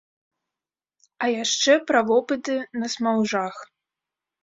А 1.27 1.29
яшчэ 1.43 1.73
пра 1.91 1.99
вопыты 2.09 2.59
на 2.81 2.87
смаўжах. 2.97 3.55